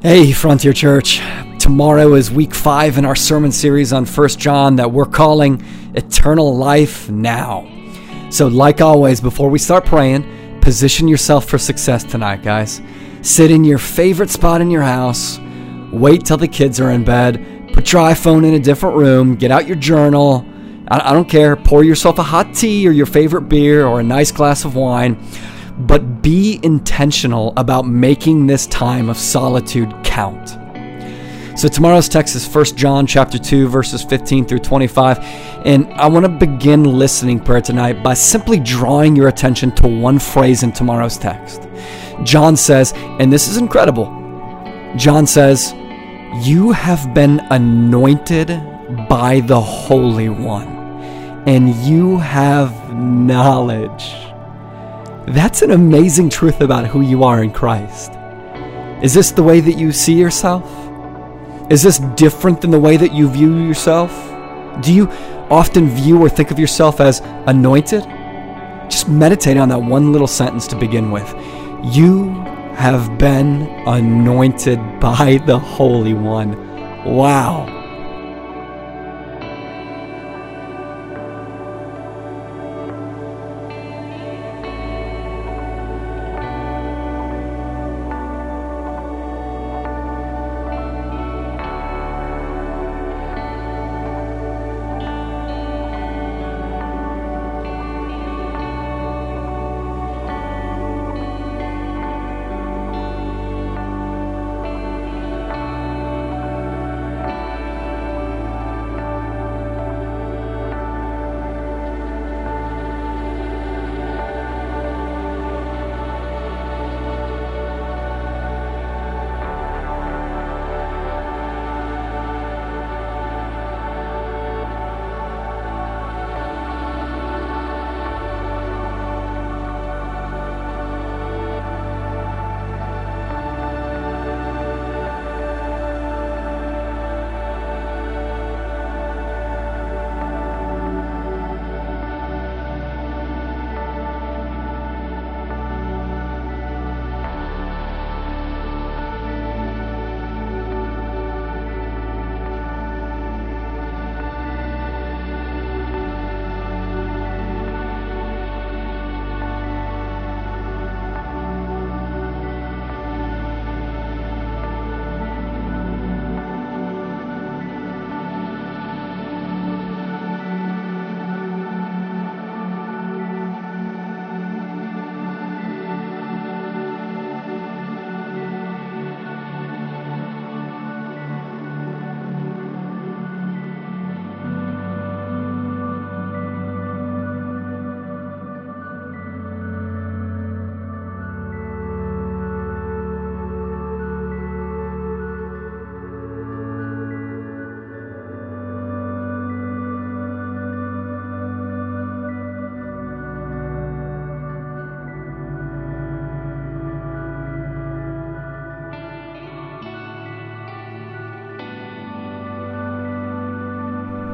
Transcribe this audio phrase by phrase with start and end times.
[0.00, 1.20] Hey, Frontier Church.
[1.58, 5.60] Tomorrow is week five in our sermon series on 1 John that we're calling
[5.92, 7.68] Eternal Life Now.
[8.30, 12.80] So, like always, before we start praying, position yourself for success tonight, guys.
[13.22, 15.40] Sit in your favorite spot in your house,
[15.92, 19.50] wait till the kids are in bed, put your iPhone in a different room, get
[19.50, 20.46] out your journal.
[20.86, 24.30] I don't care, pour yourself a hot tea or your favorite beer or a nice
[24.30, 25.20] glass of wine
[25.80, 30.56] but be intentional about making this time of solitude count.
[31.58, 35.18] So tomorrow's text is 1 John chapter 2 verses 15 through 25
[35.66, 40.20] and I want to begin listening prayer tonight by simply drawing your attention to one
[40.20, 41.68] phrase in tomorrow's text.
[42.22, 44.06] John says, and this is incredible.
[44.96, 45.74] John says,
[46.42, 48.48] "You have been anointed
[49.08, 50.68] by the Holy One
[51.46, 54.27] and you have knowledge."
[55.30, 58.12] That's an amazing truth about who you are in Christ.
[59.02, 60.64] Is this the way that you see yourself?
[61.70, 64.10] Is this different than the way that you view yourself?
[64.80, 65.06] Do you
[65.50, 68.04] often view or think of yourself as anointed?
[68.90, 71.28] Just meditate on that one little sentence to begin with.
[71.84, 72.30] You
[72.74, 77.04] have been anointed by the Holy One.
[77.04, 77.77] Wow.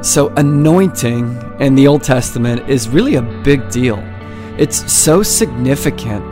[0.05, 3.97] So, anointing in the Old Testament is really a big deal.
[4.59, 6.23] It's so significant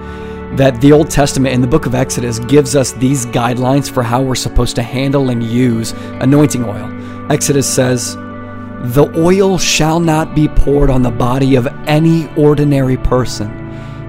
[0.59, 4.21] that the Old Testament in the book of Exodus gives us these guidelines for how
[4.21, 7.33] we're supposed to handle and use anointing oil.
[7.33, 13.51] Exodus says, The oil shall not be poured on the body of any ordinary person.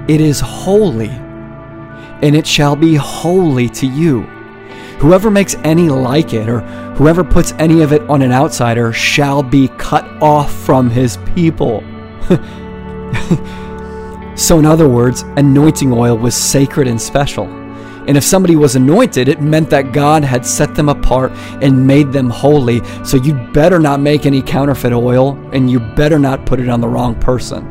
[0.10, 4.24] It is holy, and it shall be holy to you.
[5.00, 6.62] Whoever makes any like it, or
[6.96, 11.82] whoever puts any of it on an outsider, shall be cut off from his people.
[14.36, 17.46] so, in other words, anointing oil was sacred and special.
[18.08, 21.32] And if somebody was anointed, it meant that God had set them apart
[21.62, 22.82] and made them holy.
[23.06, 26.82] So you better not make any counterfeit oil and you better not put it on
[26.82, 27.70] the wrong person.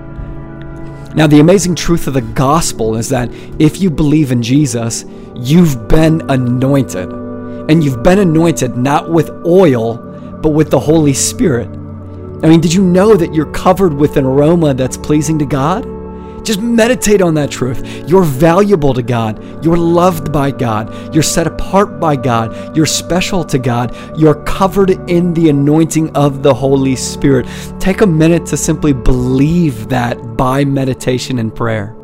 [1.14, 3.28] Now, the amazing truth of the gospel is that
[3.58, 5.04] if you believe in Jesus,
[5.34, 9.96] you've been anointed and you've been anointed not with oil,
[10.42, 11.68] but with the Holy Spirit.
[12.42, 15.84] I mean, did you know that you're covered with an aroma that's pleasing to God?
[16.44, 17.86] Just meditate on that truth.
[18.08, 19.64] You're valuable to God.
[19.64, 21.14] You're loved by God.
[21.14, 22.76] You're set apart by God.
[22.76, 23.96] You're special to God.
[24.18, 27.46] You're covered in the anointing of the Holy Spirit.
[27.78, 31.96] Take a minute to simply believe that by meditation and prayer.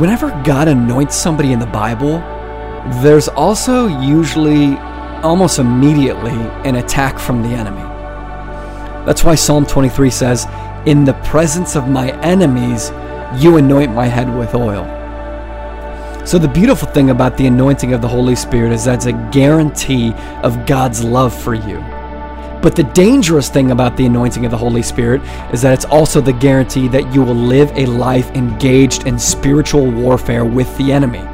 [0.00, 2.20] Whenever God anoints somebody in the Bible,
[3.02, 4.74] there's also usually
[5.22, 6.32] almost immediately
[6.64, 7.82] an attack from the enemy.
[9.04, 10.46] That's why Psalm 23 says,
[10.86, 12.90] In the presence of my enemies,
[13.42, 14.86] you anoint my head with oil.
[16.26, 19.30] So, the beautiful thing about the anointing of the Holy Spirit is that it's a
[19.30, 21.78] guarantee of God's love for you.
[22.62, 26.20] But the dangerous thing about the anointing of the Holy Spirit is that it's also
[26.20, 31.24] the guarantee that you will live a life engaged in spiritual warfare with the enemy.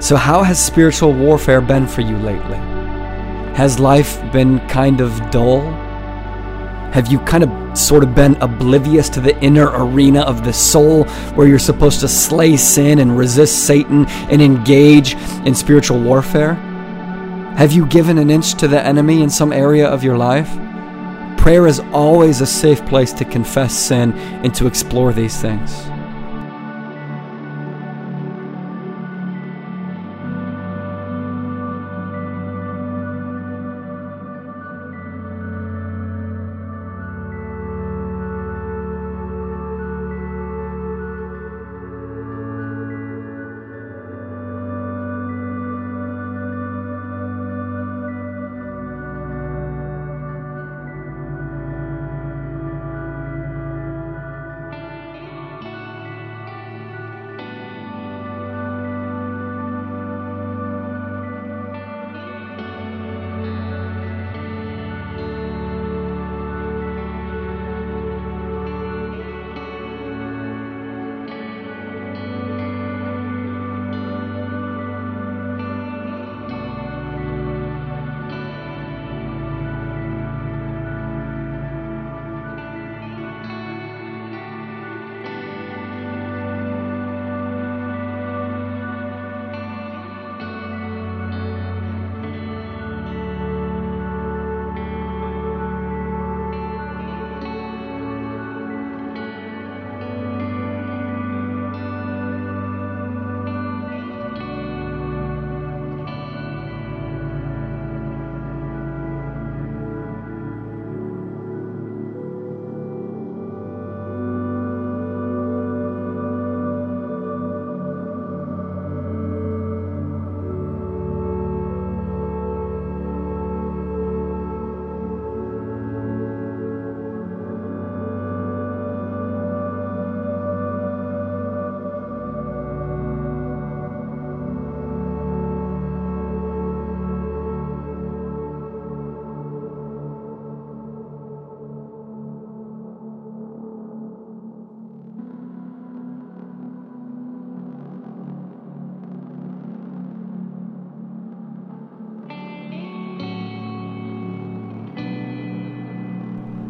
[0.00, 2.56] So, how has spiritual warfare been for you lately?
[3.54, 5.60] Has life been kind of dull?
[6.92, 11.04] Have you kind of sort of been oblivious to the inner arena of the soul
[11.34, 16.54] where you're supposed to slay sin and resist Satan and engage in spiritual warfare?
[17.56, 20.48] Have you given an inch to the enemy in some area of your life?
[21.38, 24.12] Prayer is always a safe place to confess sin
[24.42, 25.93] and to explore these things.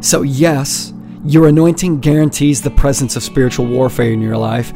[0.05, 0.93] So, yes,
[1.25, 4.71] your anointing guarantees the presence of spiritual warfare in your life,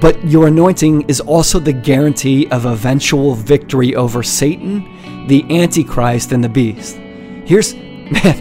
[0.00, 6.42] but your anointing is also the guarantee of eventual victory over Satan, the Antichrist, and
[6.42, 6.96] the beast.
[7.44, 8.38] Here's, man,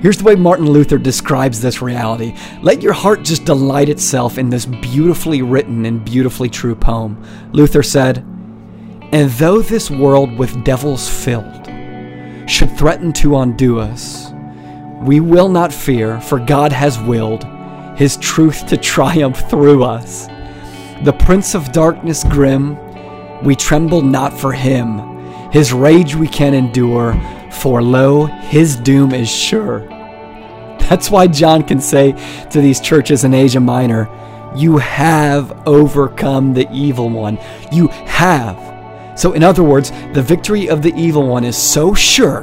[0.00, 2.34] here's the way Martin Luther describes this reality.
[2.62, 7.22] Let your heart just delight itself in this beautifully written and beautifully true poem.
[7.52, 8.24] Luther said,
[9.12, 11.66] And though this world with devils filled
[12.48, 14.29] should threaten to undo us,
[15.00, 17.44] we will not fear, for God has willed
[17.96, 20.26] His truth to triumph through us.
[21.04, 22.76] The Prince of Darkness grim,
[23.42, 24.98] we tremble not for him.
[25.50, 27.14] His rage we can endure,
[27.50, 29.88] for lo, his doom is sure.
[30.80, 32.12] That's why John can say
[32.50, 34.10] to these churches in Asia Minor,
[34.54, 37.38] You have overcome the evil one.
[37.72, 39.18] You have.
[39.18, 42.42] So, in other words, the victory of the evil one is so sure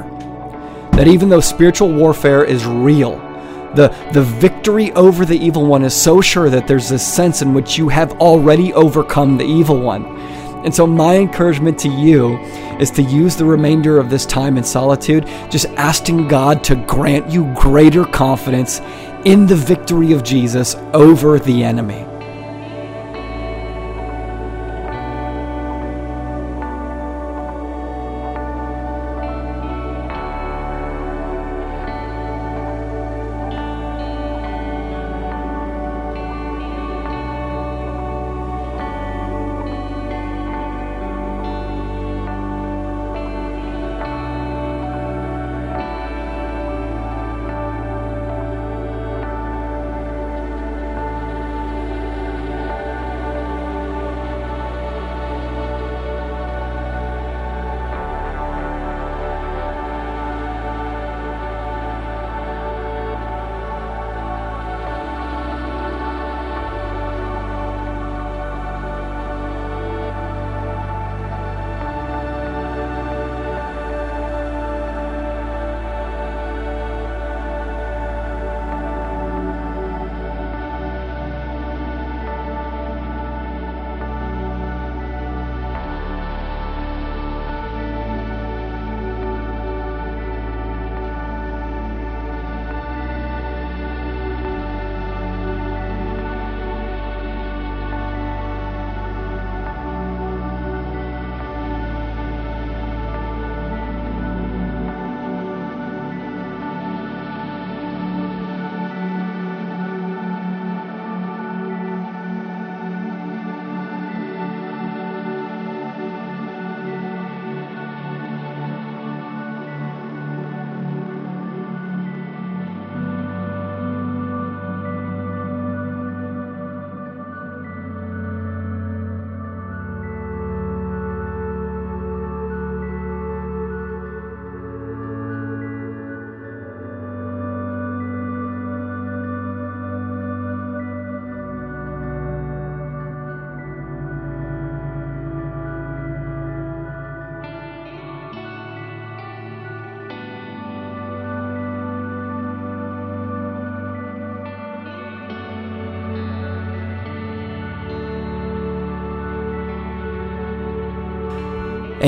[0.98, 3.18] that even though spiritual warfare is real,
[3.76, 7.54] the, the victory over the evil one is so sure that there's this sense in
[7.54, 10.04] which you have already overcome the evil one.
[10.64, 12.36] And so, my encouragement to you
[12.80, 17.30] is to use the remainder of this time in solitude, just asking God to grant
[17.30, 18.80] you greater confidence
[19.24, 22.17] in the victory of Jesus over the enemy.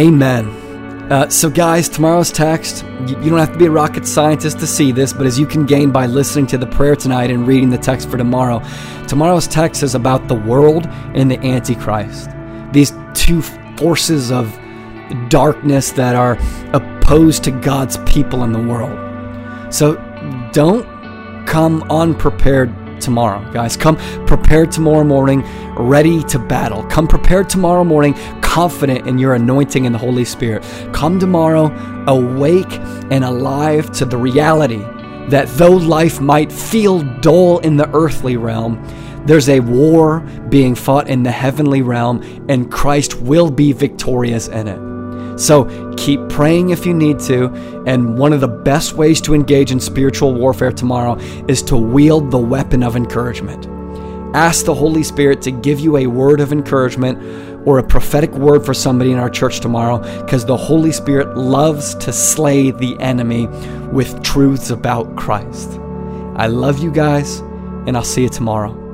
[0.01, 0.49] Amen.
[1.13, 4.93] Uh, so, guys, tomorrow's text, you don't have to be a rocket scientist to see
[4.93, 7.77] this, but as you can gain by listening to the prayer tonight and reading the
[7.77, 8.63] text for tomorrow,
[9.09, 12.31] tomorrow's text is about the world and the Antichrist.
[12.73, 14.59] These two forces of
[15.29, 16.39] darkness that are
[16.73, 18.99] opposed to God's people in the world.
[19.71, 19.97] So,
[20.55, 20.87] don't
[21.47, 23.77] come unprepared tomorrow, guys.
[23.77, 25.43] Come prepared tomorrow morning,
[25.75, 26.85] ready to battle.
[26.85, 28.15] Come prepared tomorrow morning,
[28.51, 30.65] confident in your anointing in the Holy Spirit.
[30.93, 31.67] Come tomorrow
[32.09, 32.73] awake
[33.13, 34.85] and alive to the reality
[35.29, 38.85] that though life might feel dull in the earthly realm,
[39.25, 44.67] there's a war being fought in the heavenly realm, and Christ will be victorious in
[44.67, 45.39] it.
[45.39, 47.51] So keep praying if you need to.
[47.87, 51.17] And one of the best ways to engage in spiritual warfare tomorrow
[51.47, 53.69] is to wield the weapon of encouragement.
[54.35, 57.19] Ask the Holy Spirit to give you a word of encouragement
[57.65, 61.95] or a prophetic word for somebody in our church tomorrow because the Holy Spirit loves
[61.97, 63.47] to slay the enemy
[63.93, 65.79] with truths about Christ.
[66.37, 67.41] I love you guys,
[67.87, 68.90] and I'll see you tomorrow.